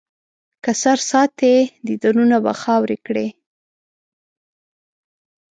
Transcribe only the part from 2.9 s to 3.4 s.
کړي.